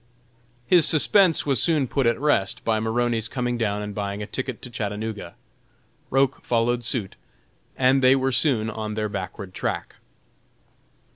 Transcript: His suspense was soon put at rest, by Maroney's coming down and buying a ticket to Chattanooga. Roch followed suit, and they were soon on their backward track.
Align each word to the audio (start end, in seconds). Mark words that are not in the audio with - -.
His 0.65 0.87
suspense 0.87 1.45
was 1.45 1.61
soon 1.61 1.87
put 1.87 2.07
at 2.07 2.19
rest, 2.19 2.63
by 2.65 2.79
Maroney's 2.79 3.27
coming 3.27 3.55
down 3.55 3.83
and 3.83 3.93
buying 3.93 4.23
a 4.23 4.25
ticket 4.25 4.59
to 4.63 4.71
Chattanooga. 4.71 5.35
Roch 6.09 6.43
followed 6.43 6.83
suit, 6.83 7.17
and 7.77 8.01
they 8.01 8.15
were 8.15 8.31
soon 8.31 8.67
on 8.67 8.95
their 8.95 9.09
backward 9.09 9.53
track. 9.53 9.97